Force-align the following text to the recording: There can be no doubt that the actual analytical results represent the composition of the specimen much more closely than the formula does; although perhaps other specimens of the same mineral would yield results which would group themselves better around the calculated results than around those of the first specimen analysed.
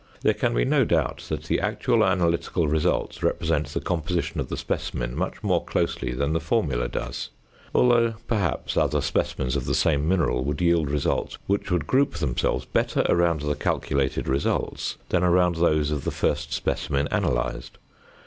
There 0.21 0.33
can 0.33 0.55
be 0.55 0.65
no 0.65 0.83
doubt 0.83 1.25
that 1.29 1.43
the 1.43 1.59
actual 1.59 2.03
analytical 2.03 2.67
results 2.67 3.21
represent 3.21 3.67
the 3.67 3.79
composition 3.79 4.39
of 4.39 4.49
the 4.49 4.57
specimen 4.57 5.15
much 5.15 5.43
more 5.43 5.63
closely 5.63 6.11
than 6.11 6.33
the 6.33 6.39
formula 6.39 6.87
does; 6.89 7.29
although 7.75 8.15
perhaps 8.25 8.75
other 8.75 8.99
specimens 8.99 9.55
of 9.55 9.65
the 9.65 9.75
same 9.75 10.07
mineral 10.09 10.43
would 10.43 10.59
yield 10.59 10.89
results 10.89 11.37
which 11.45 11.69
would 11.69 11.85
group 11.85 12.15
themselves 12.15 12.65
better 12.65 13.01
around 13.09 13.41
the 13.41 13.53
calculated 13.53 14.27
results 14.27 14.97
than 15.09 15.23
around 15.23 15.57
those 15.57 15.91
of 15.91 16.03
the 16.03 16.09
first 16.09 16.51
specimen 16.51 17.07
analysed. 17.11 17.77